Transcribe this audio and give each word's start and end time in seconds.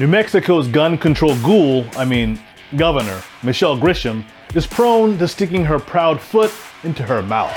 New 0.00 0.06
Mexico's 0.06 0.66
gun 0.66 0.96
control 0.96 1.36
ghoul, 1.40 1.84
I 1.94 2.06
mean, 2.06 2.40
governor, 2.76 3.20
Michelle 3.42 3.76
Grisham, 3.76 4.24
is 4.54 4.66
prone 4.66 5.18
to 5.18 5.28
sticking 5.28 5.62
her 5.62 5.78
proud 5.78 6.18
foot 6.18 6.50
into 6.84 7.02
her 7.02 7.20
mouth. 7.22 7.54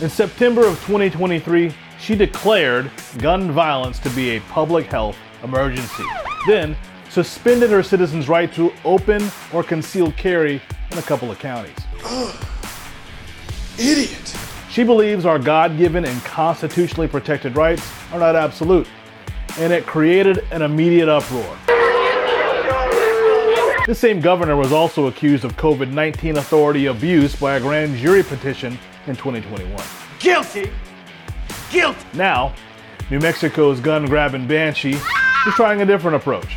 In 0.00 0.08
September 0.08 0.64
of 0.64 0.76
2023, 0.86 1.72
she 1.98 2.14
declared 2.14 2.88
gun 3.18 3.50
violence 3.50 3.98
to 3.98 4.10
be 4.10 4.36
a 4.36 4.40
public 4.42 4.86
health 4.86 5.16
emergency. 5.42 6.04
Then 6.46 6.76
suspended 7.10 7.70
her 7.70 7.82
citizens' 7.82 8.28
right 8.28 8.54
to 8.54 8.72
open 8.84 9.28
or 9.52 9.64
concealed 9.64 10.16
carry 10.16 10.62
in 10.92 10.98
a 10.98 11.02
couple 11.02 11.32
of 11.32 11.40
counties. 11.40 11.74
Idiot. 13.76 14.53
She 14.74 14.82
believes 14.82 15.24
our 15.24 15.38
God 15.38 15.78
given 15.78 16.04
and 16.04 16.20
constitutionally 16.24 17.06
protected 17.06 17.54
rights 17.54 17.88
are 18.10 18.18
not 18.18 18.34
absolute, 18.34 18.88
and 19.56 19.72
it 19.72 19.86
created 19.86 20.44
an 20.50 20.62
immediate 20.62 21.08
uproar. 21.08 21.56
This 23.86 24.00
same 24.00 24.18
governor 24.18 24.56
was 24.56 24.72
also 24.72 25.06
accused 25.06 25.44
of 25.44 25.56
COVID 25.56 25.92
19 25.92 26.38
authority 26.38 26.86
abuse 26.86 27.36
by 27.36 27.54
a 27.54 27.60
grand 27.60 27.96
jury 27.98 28.24
petition 28.24 28.76
in 29.06 29.14
2021. 29.14 29.80
Guilty. 30.18 30.72
Guilty. 31.70 32.06
Now, 32.14 32.52
New 33.12 33.20
Mexico's 33.20 33.78
gun 33.78 34.06
grabbing 34.06 34.48
banshee 34.48 34.94
is 34.94 35.54
trying 35.54 35.82
a 35.82 35.86
different 35.86 36.16
approach. 36.16 36.56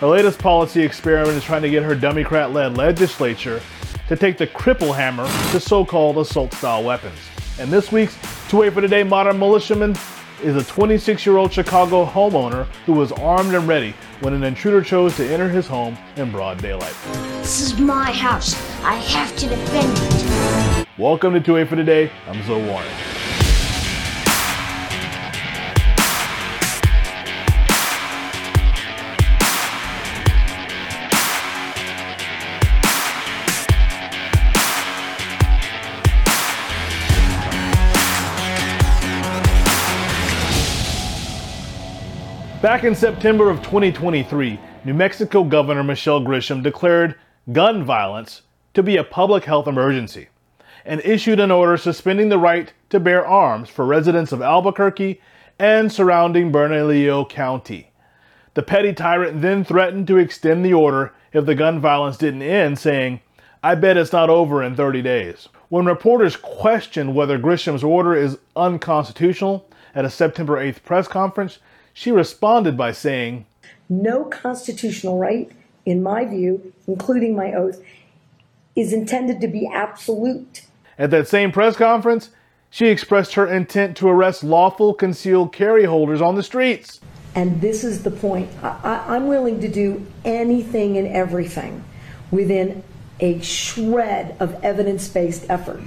Her 0.00 0.08
latest 0.08 0.38
policy 0.38 0.82
experiment 0.82 1.38
is 1.38 1.44
trying 1.44 1.62
to 1.62 1.70
get 1.70 1.82
her 1.82 1.94
Democrat 1.94 2.52
led 2.52 2.76
legislature 2.76 3.62
to 4.08 4.16
take 4.16 4.36
the 4.36 4.48
cripple 4.48 4.94
hammer 4.94 5.26
to 5.52 5.58
so 5.58 5.82
called 5.82 6.18
assault 6.18 6.52
style 6.52 6.84
weapons. 6.84 7.16
And 7.56 7.70
this 7.70 7.92
week's 7.92 8.16
2A 8.48 8.72
for 8.72 8.80
Today 8.80 9.04
Modern 9.04 9.38
Militiaman 9.38 9.96
is 10.42 10.56
a 10.56 10.64
26 10.64 11.24
year 11.24 11.36
old 11.36 11.52
Chicago 11.52 12.04
homeowner 12.04 12.64
who 12.84 12.92
was 12.92 13.12
armed 13.12 13.54
and 13.54 13.68
ready 13.68 13.94
when 14.22 14.34
an 14.34 14.42
intruder 14.42 14.82
chose 14.82 15.16
to 15.18 15.32
enter 15.32 15.48
his 15.48 15.64
home 15.64 15.96
in 16.16 16.32
broad 16.32 16.60
daylight. 16.60 16.96
This 17.38 17.60
is 17.60 17.78
my 17.78 18.10
house. 18.10 18.56
I 18.82 18.96
have 18.96 19.36
to 19.36 19.46
defend 19.46 19.96
it. 19.96 20.88
Welcome 20.98 21.32
to 21.34 21.40
2A 21.40 21.68
for 21.68 21.76
Today. 21.76 22.10
I'm 22.26 22.44
Zoe 22.44 22.60
Warren. 22.66 22.88
Back 42.64 42.84
in 42.84 42.94
September 42.94 43.50
of 43.50 43.58
2023, 43.58 44.58
New 44.86 44.94
Mexico 44.94 45.44
Governor 45.44 45.84
Michelle 45.84 46.22
Grisham 46.22 46.62
declared 46.62 47.14
gun 47.52 47.84
violence 47.84 48.40
to 48.72 48.82
be 48.82 48.96
a 48.96 49.04
public 49.04 49.44
health 49.44 49.68
emergency 49.68 50.28
and 50.82 51.02
issued 51.04 51.40
an 51.40 51.50
order 51.50 51.76
suspending 51.76 52.30
the 52.30 52.38
right 52.38 52.72
to 52.88 52.98
bear 52.98 53.26
arms 53.26 53.68
for 53.68 53.84
residents 53.84 54.32
of 54.32 54.40
Albuquerque 54.40 55.20
and 55.58 55.92
surrounding 55.92 56.50
Bernalillo 56.50 57.26
County. 57.26 57.92
The 58.54 58.62
petty 58.62 58.94
tyrant 58.94 59.42
then 59.42 59.62
threatened 59.62 60.06
to 60.06 60.16
extend 60.16 60.64
the 60.64 60.72
order 60.72 61.12
if 61.34 61.44
the 61.44 61.54
gun 61.54 61.80
violence 61.80 62.16
didn't 62.16 62.40
end, 62.40 62.78
saying, 62.78 63.20
I 63.62 63.74
bet 63.74 63.98
it's 63.98 64.10
not 64.10 64.30
over 64.30 64.62
in 64.62 64.74
30 64.74 65.02
days. 65.02 65.50
When 65.68 65.84
reporters 65.84 66.36
questioned 66.36 67.14
whether 67.14 67.36
Grisham's 67.36 67.84
order 67.84 68.14
is 68.14 68.38
unconstitutional 68.56 69.68
at 69.94 70.06
a 70.06 70.10
September 70.10 70.56
8th 70.56 70.82
press 70.82 71.06
conference, 71.06 71.58
she 71.94 72.10
responded 72.10 72.76
by 72.76 72.92
saying, 72.92 73.46
No 73.88 74.24
constitutional 74.24 75.16
right, 75.16 75.50
in 75.86 76.02
my 76.02 76.26
view, 76.26 76.74
including 76.86 77.34
my 77.34 77.52
oath, 77.54 77.80
is 78.76 78.92
intended 78.92 79.40
to 79.40 79.48
be 79.48 79.70
absolute. 79.72 80.62
At 80.98 81.10
that 81.12 81.28
same 81.28 81.52
press 81.52 81.76
conference, 81.76 82.30
she 82.68 82.88
expressed 82.88 83.34
her 83.34 83.46
intent 83.46 83.96
to 83.98 84.08
arrest 84.08 84.42
lawful 84.42 84.92
concealed 84.94 85.52
carry 85.52 85.84
holders 85.84 86.20
on 86.20 86.34
the 86.34 86.42
streets. 86.42 87.00
And 87.36 87.60
this 87.60 87.84
is 87.84 88.02
the 88.02 88.10
point. 88.10 88.50
I, 88.62 89.16
am 89.16 89.28
willing 89.28 89.60
to 89.60 89.68
do 89.68 90.04
anything 90.24 90.98
and 90.98 91.06
everything 91.06 91.84
within 92.30 92.82
a 93.20 93.40
shred 93.40 94.36
of 94.40 94.62
evidence 94.64 95.06
based 95.08 95.46
effort. 95.48 95.82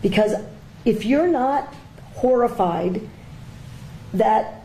Because 0.00 0.34
if 0.86 1.04
you're 1.04 1.28
not 1.28 1.74
horrified 2.14 3.02
that 4.14 4.55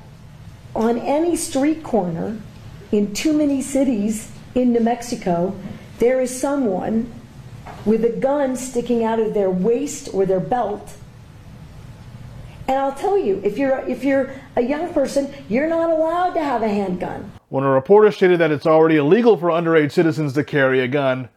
on 0.76 0.98
any 1.00 1.36
street 1.36 1.84
corner 1.84 2.38
in 2.92 3.14
too 3.14 3.34
many 3.34 3.62
cities 3.62 4.32
in 4.56 4.74
New 4.74 4.80
Mexico, 4.80 5.56
there 6.00 6.22
is 6.22 6.38
someone 6.38 7.12
with 7.86 8.04
a 8.04 8.09
gun 8.09 8.56
sticking 8.56 9.04
out 9.04 9.20
of 9.20 9.34
their 9.34 9.50
waist 9.50 10.09
or 10.14 10.26
their 10.26 10.40
belt. 10.40 10.94
And 12.68 12.78
I'll 12.78 12.96
tell 12.96 13.18
you, 13.18 13.42
if 13.44 13.58
you're 13.58 13.80
if 13.80 14.04
you're 14.04 14.34
a 14.56 14.62
young 14.62 14.94
person, 14.94 15.34
you're 15.50 15.68
not 15.68 15.90
allowed 15.90 16.34
to 16.36 16.44
have 16.44 16.62
a 16.62 16.70
handgun. 16.70 17.32
When 17.50 17.64
a 17.64 17.70
reporter 17.70 18.12
stated 18.12 18.40
that 18.40 18.52
it's 18.52 18.66
already 18.66 18.96
illegal 18.96 19.36
for 19.36 19.50
underage 19.50 19.92
citizens 19.92 20.34
to 20.34 20.44
carry 20.44 20.80
a 20.80 20.88
gun, 20.88 21.28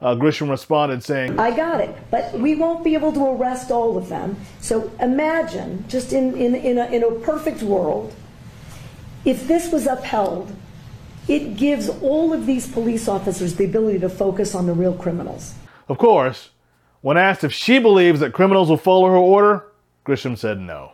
uh, 0.00 0.14
Grisham 0.14 0.50
responded 0.50 1.02
saying, 1.02 1.40
I 1.40 1.56
got 1.56 1.80
it, 1.80 1.96
but 2.10 2.32
we 2.38 2.54
won't 2.54 2.84
be 2.84 2.94
able 2.94 3.12
to 3.12 3.26
arrest 3.30 3.70
all 3.70 3.96
of 3.96 4.08
them. 4.08 4.36
So 4.60 4.92
imagine, 5.00 5.84
just 5.88 6.12
in, 6.12 6.36
in, 6.36 6.54
in, 6.54 6.78
a, 6.78 6.86
in 6.86 7.02
a 7.02 7.10
perfect 7.10 7.62
world, 7.62 8.14
if 9.24 9.46
this 9.46 9.72
was 9.72 9.86
upheld, 9.86 10.54
it 11.28 11.56
gives 11.56 11.88
all 11.88 12.32
of 12.32 12.46
these 12.46 12.70
police 12.70 13.08
officers 13.08 13.54
the 13.54 13.64
ability 13.64 13.98
to 14.00 14.08
focus 14.08 14.54
on 14.54 14.66
the 14.66 14.74
real 14.74 14.94
criminals. 14.94 15.54
Of 15.88 15.98
course, 15.98 16.50
when 17.00 17.16
asked 17.16 17.44
if 17.44 17.52
she 17.52 17.78
believes 17.78 18.20
that 18.20 18.32
criminals 18.32 18.68
will 18.68 18.76
follow 18.76 19.08
her 19.08 19.16
order, 19.16 19.66
Grisham 20.06 20.36
said 20.36 20.60
no. 20.60 20.92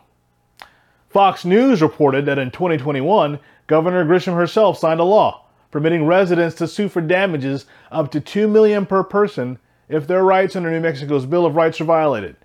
Fox 1.09 1.45
News 1.45 1.83
reported 1.83 2.27
that 2.27 2.39
in 2.39 2.53
2021, 2.53 3.41
Governor 3.67 4.05
Grisham 4.05 4.35
herself 4.35 4.79
signed 4.79 5.01
a 5.01 5.05
law 5.05 5.47
permitting 5.71 6.07
residents 6.07 6.57
to 6.57 6.67
sue 6.67 6.89
for 6.89 7.01
damages 7.01 7.67
up 7.91 8.11
to 8.11 8.21
2 8.21 8.49
million 8.49 8.87
per 8.87 9.05
person 9.05 9.59
if 9.89 10.07
their 10.07 10.25
rights 10.25 10.57
under 10.57 10.71
New 10.71 10.81
Mexico's 10.81 11.27
Bill 11.27 11.47
of 11.47 11.57
Rights 11.57 11.81
are 11.81 11.85
violated. 11.85 12.37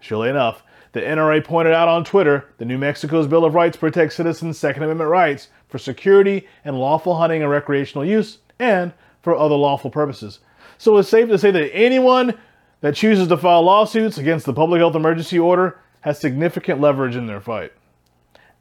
Surely 0.00 0.28
enough, 0.28 0.62
the 0.94 1.00
NRA 1.00 1.44
pointed 1.44 1.74
out 1.74 1.88
on 1.88 2.04
Twitter 2.04 2.46
that 2.56 2.66
New 2.66 2.78
Mexico's 2.78 3.26
Bill 3.26 3.44
of 3.44 3.54
Rights 3.56 3.76
protects 3.76 4.14
citizens' 4.14 4.58
Second 4.58 4.84
Amendment 4.84 5.10
rights 5.10 5.48
for 5.68 5.76
security 5.76 6.46
and 6.64 6.78
lawful 6.78 7.16
hunting 7.16 7.42
and 7.42 7.50
recreational 7.50 8.04
use, 8.04 8.38
and 8.60 8.92
for 9.20 9.36
other 9.36 9.56
lawful 9.56 9.90
purposes. 9.90 10.38
So 10.78 10.96
it's 10.96 11.08
safe 11.08 11.28
to 11.30 11.38
say 11.38 11.50
that 11.50 11.74
anyone 11.74 12.38
that 12.80 12.94
chooses 12.94 13.26
to 13.26 13.36
file 13.36 13.62
lawsuits 13.62 14.18
against 14.18 14.46
the 14.46 14.52
public 14.52 14.78
health 14.78 14.94
emergency 14.94 15.36
order 15.36 15.80
has 16.02 16.20
significant 16.20 16.80
leverage 16.80 17.16
in 17.16 17.26
their 17.26 17.40
fight. 17.40 17.72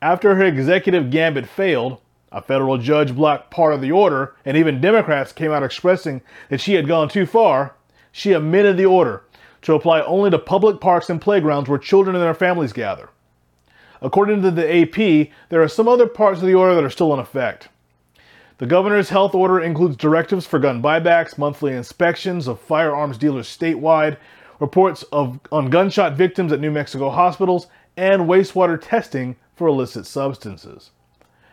After 0.02 0.34
her 0.34 0.44
executive 0.44 1.12
gambit 1.12 1.48
failed, 1.48 2.00
a 2.32 2.42
federal 2.42 2.80
judge 2.80 3.16
blocked 3.16 3.52
part 3.52 3.76
of 3.76 3.82
the 3.82 3.92
order, 3.92 4.36
and 4.44 4.58
even 4.58 4.82
Democrats 4.82 5.34
came 5.34 5.52
out 5.52 5.62
expressing 5.62 6.22
that 6.50 6.62
she 6.62 6.74
had 6.74 6.88
gone 6.88 7.10
too 7.10 7.28
far. 7.28 7.76
She 8.12 8.34
amended 8.34 8.78
the 8.78 8.88
order 8.88 9.22
to 9.64 9.74
apply 9.74 10.02
only 10.02 10.30
to 10.30 10.40
public 10.40 10.80
parks 10.80 11.10
and 11.10 11.20
playgrounds 11.20 11.68
where 11.68 11.80
children 11.80 12.16
and 12.16 12.24
their 12.24 12.34
families 12.34 12.74
gather. 12.74 13.10
According 14.02 14.42
to 14.42 14.52
the 14.52 14.82
AP, 14.82 15.30
there 15.50 15.62
are 15.62 15.68
some 15.70 15.88
other 15.88 16.08
parts 16.08 16.42
of 16.42 16.48
the 16.48 16.54
order 16.54 16.76
that 16.76 16.84
are 16.84 16.90
still 16.90 17.14
in 17.14 17.20
effect. 17.20 17.70
The 18.58 18.66
governor's 18.66 19.10
health 19.10 19.34
order 19.34 19.60
includes 19.60 19.96
directives 19.96 20.46
for 20.46 20.60
gun 20.60 20.82
buybacks, 20.82 21.38
monthly 21.38 21.74
inspections 21.74 22.48
of 22.48 22.60
firearms 22.60 23.18
dealers 23.18 23.48
statewide, 23.48 24.18
reports 24.60 25.04
of 25.12 25.40
on 25.52 25.70
gunshot 25.70 26.14
victims 26.14 26.52
at 26.52 26.60
New 26.60 26.72
Mexico 26.72 27.10
hospitals, 27.10 27.68
and 27.98 28.24
wastewater 28.24 28.80
testing 28.80 29.36
for 29.56 29.68
illicit 29.68 30.06
substances. 30.06 30.92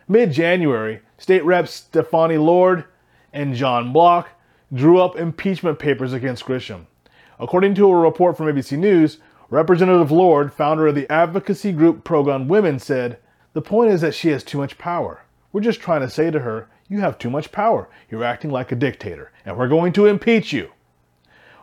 Mid 0.08 0.32
January, 0.32 1.00
State 1.19 1.44
Reps 1.44 1.73
Stefani 1.73 2.37
Lord 2.37 2.85
and 3.32 3.55
John 3.55 3.93
Block 3.93 4.31
drew 4.73 5.00
up 5.00 5.17
impeachment 5.17 5.79
papers 5.79 6.12
against 6.12 6.44
Grisham. 6.44 6.87
According 7.40 7.75
to 7.76 7.90
a 7.90 7.96
report 7.96 8.37
from 8.37 8.48
ABC 8.48 8.76
News, 8.76 9.16
Representative 9.48 10.12
Lord, 10.12 10.52
founder 10.52 10.88
of 10.88 10.94
the 10.94 11.10
advocacy 11.10 11.72
group 11.72 12.04
Pro 12.04 12.22
Gun 12.22 12.48
Women, 12.48 12.78
said, 12.78 13.19
The 13.54 13.62
point 13.62 13.90
is 13.90 14.02
that 14.02 14.14
she 14.14 14.28
has 14.28 14.44
too 14.44 14.58
much 14.58 14.76
power. 14.76 15.22
We're 15.50 15.62
just 15.62 15.81
trying 15.81 16.02
to 16.02 16.10
say 16.10 16.31
to 16.31 16.40
her, 16.40 16.69
You 16.90 17.00
have 17.00 17.19
too 17.19 17.31
much 17.31 17.50
power. 17.50 17.88
You're 18.10 18.25
acting 18.25 18.50
like 18.50 18.72
a 18.72 18.76
dictator, 18.76 19.32
and 19.46 19.56
we're 19.56 19.69
going 19.69 19.94
to 19.94 20.04
impeach 20.04 20.52
you. 20.52 20.70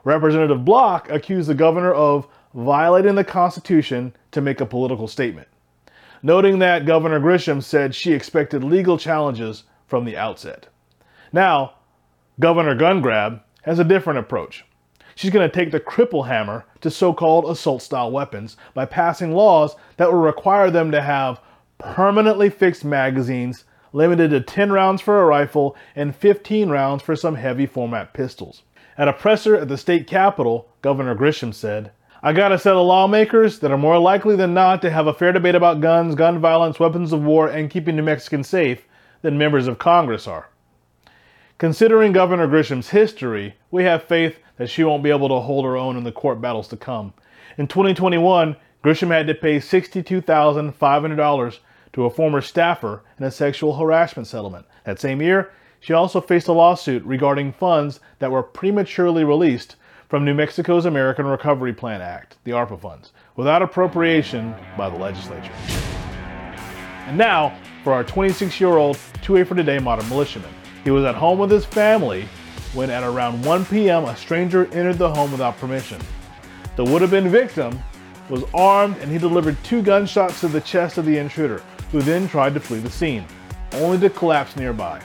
Representative 0.04 0.66
Block 0.66 1.12
accused 1.12 1.48
the 1.48 1.54
governor 1.54 1.94
of 1.94 2.28
violating 2.56 3.14
the 3.14 3.24
Constitution 3.24 4.16
to 4.32 4.42
make 4.42 4.60
a 4.60 4.66
political 4.66 5.08
statement, 5.08 5.48
noting 6.24 6.58
that 6.58 6.88
Governor 6.88 7.20
Grisham 7.20 7.62
said 7.62 7.94
she 7.94 8.14
expected 8.14 8.64
legal 8.64 8.98
challenges 8.98 9.66
from 9.86 10.06
the 10.06 10.18
outset. 10.18 10.70
Now, 11.32 11.76
Governor 12.40 12.76
Gungrab 12.76 13.42
has 13.62 13.78
a 13.78 13.84
different 13.84 14.18
approach. 14.18 14.66
She's 15.18 15.32
going 15.32 15.50
to 15.50 15.56
take 15.56 15.72
the 15.72 15.80
cripple 15.80 16.28
hammer 16.28 16.64
to 16.82 16.92
so 16.92 17.12
called 17.12 17.50
assault 17.50 17.82
style 17.82 18.12
weapons 18.12 18.56
by 18.76 18.86
passing 18.86 19.34
laws 19.34 19.76
that 19.98 20.12
will 20.12 20.20
require 20.20 20.70
them 20.70 20.92
to 20.92 21.02
have 21.02 21.42
permanently 21.80 22.52
fixed 22.52 22.86
magazines 22.86 23.64
limited 23.94 24.30
to 24.30 24.42
10 24.42 24.72
rounds 24.72 25.02
for 25.02 25.20
a 25.20 25.26
rifle 25.26 25.76
and 25.96 26.16
15 26.16 26.70
rounds 26.70 27.02
for 27.02 27.16
some 27.16 27.34
heavy 27.34 27.66
format 27.66 28.14
pistols. 28.14 28.62
At 28.96 29.08
a 29.08 29.14
presser 29.14 29.56
at 29.56 29.70
the 29.70 29.78
state 29.78 30.06
capitol, 30.06 30.70
Governor 30.84 31.16
Grisham 31.16 31.52
said, 31.52 31.90
I 32.22 32.32
got 32.32 32.52
a 32.52 32.60
set 32.60 32.76
of 32.76 32.86
lawmakers 32.86 33.58
that 33.62 33.72
are 33.72 33.78
more 33.78 33.98
likely 33.98 34.36
than 34.36 34.54
not 34.54 34.84
to 34.84 34.92
have 34.92 35.08
a 35.08 35.16
fair 35.16 35.32
debate 35.32 35.56
about 35.56 35.82
guns, 35.82 36.14
gun 36.14 36.38
violence, 36.38 36.80
weapons 36.80 37.12
of 37.12 37.24
war, 37.24 37.48
and 37.48 37.72
keeping 37.72 37.96
New 37.96 38.04
Mexicans 38.04 38.48
safe 38.48 38.86
than 39.24 39.40
members 39.40 39.66
of 39.66 39.80
Congress 39.80 40.28
are. 40.28 40.50
Considering 41.58 42.12
Governor 42.12 42.48
Grisham's 42.48 42.90
history, 42.90 43.56
we 43.72 43.84
have 43.84 44.04
faith 44.04 44.38
that 44.58 44.70
she 44.70 44.84
won't 44.84 45.04
be 45.04 45.10
able 45.10 45.30
to 45.30 45.40
hold 45.40 45.66
her 45.66 45.78
own 45.78 45.98
in 45.98 46.04
the 46.04 46.12
court 46.12 46.42
battles 46.42 46.68
to 46.70 46.78
come. 46.78 47.14
In 47.58 47.68
2021, 47.68 48.56
Grisham 48.84 49.10
had 49.10 49.28
to 49.28 49.34
pay 49.34 49.58
$62,500 49.58 51.60
to 51.94 52.06
a 52.06 52.10
former 52.10 52.42
staffer 52.42 53.04
in 53.18 53.26
a 53.26 53.32
sexual 53.32 53.76
harassment 53.76 54.28
settlement. 54.28 54.66
That 54.84 55.00
same 55.00 55.22
year, 55.22 55.52
she 55.80 55.94
also 55.94 56.22
faced 56.22 56.48
a 56.48 56.54
lawsuit 56.54 57.04
regarding 57.04 57.54
funds 57.54 58.00
that 58.20 58.32
were 58.32 58.44
prematurely 58.44 59.24
released 59.24 59.76
from 60.10 60.24
New 60.24 60.34
Mexico's 60.34 60.86
American 60.86 61.26
Recovery 61.26 61.74
Plan 61.74 62.02
Act, 62.02 62.38
the 62.44 62.52
ARPA 62.52 62.80
funds, 62.80 63.12
without 63.36 63.62
appropriation 63.62 64.56
by 64.78 64.90
the 64.90 64.98
legislature. 64.98 65.52
And 67.08 67.18
now, 67.18 67.58
for 67.84 67.94
our 67.94 68.04
26 68.04 68.60
year 68.60 68.76
old 68.76 68.98
2A 69.22 69.48
for 69.48 69.56
Today 69.56 69.80
modern 69.80 70.08
militiaman. 70.10 70.54
He 70.84 70.92
was 70.92 71.06
at 71.06 71.16
home 71.16 71.40
with 71.40 71.50
his 71.50 71.66
family 71.66 72.28
when, 72.74 72.90
at 72.90 73.04
around 73.04 73.44
1 73.44 73.66
p.m., 73.66 74.06
a 74.06 74.16
stranger 74.16 74.66
entered 74.74 74.98
the 74.98 75.14
home 75.14 75.32
without 75.32 75.58
permission. 75.58 76.02
The 76.76 76.84
would 76.84 77.02
have 77.02 77.12
been 77.12 77.30
victim 77.30 77.80
was 78.30 78.44
armed 78.54 78.98
and 78.98 79.12
he 79.12 79.18
delivered 79.18 79.58
two 79.64 79.82
gunshots 79.82 80.42
to 80.42 80.48
the 80.48 80.62
chest 80.62 80.98
of 80.98 81.06
the 81.06 81.18
intruder, 81.18 81.64
who 81.92 82.02
then 82.02 82.28
tried 82.28 82.54
to 82.54 82.60
flee 82.60 82.80
the 82.80 82.90
scene, 82.90 83.26
only 83.74 83.98
to 84.00 84.10
collapse 84.10 84.56
nearby. 84.56 85.02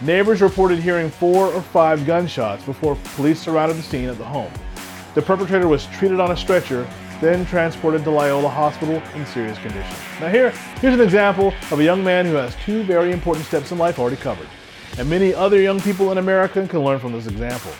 Neighbors 0.00 0.42
reported 0.42 0.78
hearing 0.78 1.10
four 1.10 1.46
or 1.46 1.62
five 1.62 2.06
gunshots 2.06 2.64
before 2.64 2.96
police 3.14 3.40
surrounded 3.40 3.78
the 3.78 3.82
scene 3.82 4.08
at 4.08 4.18
the 4.18 4.24
home. 4.24 4.52
The 5.14 5.22
perpetrator 5.22 5.68
was 5.68 5.86
treated 5.86 6.20
on 6.20 6.32
a 6.32 6.36
stretcher, 6.36 6.86
then 7.20 7.46
transported 7.46 8.04
to 8.04 8.10
Loyola 8.10 8.50
Hospital 8.50 9.02
in 9.14 9.24
serious 9.24 9.56
condition. 9.56 9.96
Now 10.20 10.28
here, 10.28 10.50
here's 10.80 10.94
an 10.94 11.00
example 11.00 11.54
of 11.70 11.80
a 11.80 11.84
young 11.84 12.04
man 12.04 12.26
who 12.26 12.34
has 12.34 12.54
two 12.56 12.82
very 12.82 13.10
important 13.10 13.46
steps 13.46 13.72
in 13.72 13.78
life 13.78 13.98
already 13.98 14.16
covered. 14.16 14.48
And 14.98 15.10
many 15.10 15.34
other 15.34 15.60
young 15.60 15.78
people 15.80 16.10
in 16.10 16.18
America 16.18 16.66
can 16.66 16.82
learn 16.82 16.98
from 16.98 17.12
this 17.12 17.26
example. 17.26 17.72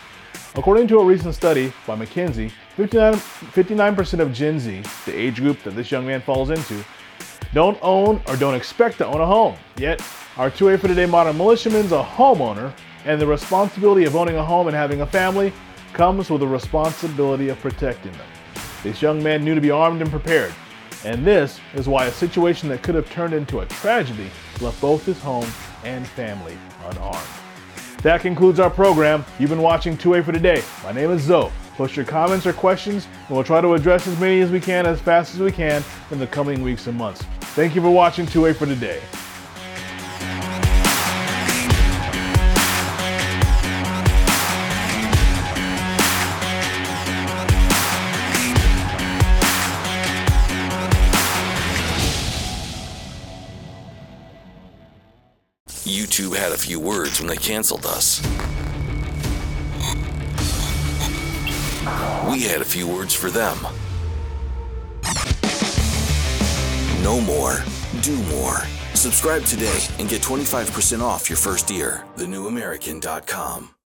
According 0.54 0.86
to 0.88 0.98
a 0.98 1.04
recent 1.04 1.34
study 1.34 1.72
by 1.86 1.96
McKinsey, 1.96 2.50
59, 2.76 3.14
59% 3.14 4.20
of 4.20 4.34
Gen 4.34 4.60
Z, 4.60 4.82
the 5.06 5.18
age 5.18 5.36
group 5.36 5.62
that 5.62 5.74
this 5.74 5.90
young 5.90 6.06
man 6.06 6.20
falls 6.20 6.50
into, 6.50 6.84
don't 7.54 7.78
own 7.80 8.20
or 8.28 8.36
don't 8.36 8.54
expect 8.54 8.98
to 8.98 9.06
own 9.06 9.22
a 9.22 9.26
home. 9.26 9.56
Yet, 9.78 10.02
our 10.36 10.50
2A 10.50 10.78
for 10.78 10.88
Today 10.88 11.06
modern 11.06 11.38
militiaman's 11.38 11.92
a 11.92 12.02
homeowner, 12.02 12.72
and 13.06 13.18
the 13.18 13.26
responsibility 13.26 14.04
of 14.04 14.14
owning 14.14 14.36
a 14.36 14.44
home 14.44 14.66
and 14.66 14.76
having 14.76 15.00
a 15.00 15.06
family 15.06 15.52
comes 15.94 16.28
with 16.28 16.40
the 16.40 16.46
responsibility 16.46 17.48
of 17.48 17.58
protecting 17.60 18.12
them. 18.12 18.28
This 18.82 19.00
young 19.00 19.22
man 19.22 19.42
knew 19.42 19.54
to 19.54 19.60
be 19.60 19.70
armed 19.70 20.02
and 20.02 20.10
prepared, 20.10 20.52
and 21.04 21.24
this 21.24 21.60
is 21.74 21.88
why 21.88 22.06
a 22.06 22.12
situation 22.12 22.68
that 22.68 22.82
could 22.82 22.94
have 22.94 23.08
turned 23.10 23.32
into 23.32 23.60
a 23.60 23.66
tragedy 23.66 24.30
left 24.60 24.80
both 24.82 25.06
his 25.06 25.18
home 25.20 25.48
and 25.84 26.06
family 26.06 26.56
unarmed. 26.86 27.26
That 28.02 28.20
concludes 28.20 28.60
our 28.60 28.70
program. 28.70 29.24
You've 29.38 29.50
been 29.50 29.62
watching 29.62 29.96
2A 29.96 30.24
for 30.24 30.32
Today. 30.32 30.62
My 30.84 30.92
name 30.92 31.10
is 31.10 31.22
Zoe. 31.22 31.50
Post 31.76 31.96
your 31.96 32.06
comments 32.06 32.46
or 32.46 32.52
questions, 32.52 33.06
and 33.26 33.34
we'll 33.36 33.44
try 33.44 33.60
to 33.60 33.74
address 33.74 34.06
as 34.06 34.18
many 34.18 34.40
as 34.40 34.50
we 34.50 34.60
can 34.60 34.86
as 34.86 35.00
fast 35.00 35.34
as 35.34 35.40
we 35.40 35.52
can 35.52 35.82
in 36.10 36.18
the 36.18 36.26
coming 36.26 36.62
weeks 36.62 36.86
and 36.86 36.96
months. 36.96 37.22
Thank 37.54 37.74
you 37.74 37.82
for 37.82 37.90
watching 37.90 38.26
2A 38.26 38.56
for 38.56 38.66
Today. 38.66 39.00
YouTube 56.16 56.34
had 56.34 56.52
a 56.52 56.56
few 56.56 56.80
words 56.80 57.20
when 57.20 57.28
they 57.28 57.36
canceled 57.36 57.84
us. 57.84 58.22
We 62.30 62.42
had 62.42 62.62
a 62.62 62.64
few 62.64 62.88
words 62.88 63.12
for 63.12 63.28
them. 63.28 63.58
No 67.02 67.20
more, 67.20 67.62
do 68.00 68.16
more. 68.34 68.60
Subscribe 68.94 69.44
today 69.44 69.78
and 69.98 70.08
get 70.08 70.22
25% 70.22 71.02
off 71.02 71.28
your 71.28 71.36
first 71.36 71.70
year. 71.70 72.02
TheNewAmerican.com. 72.16 73.75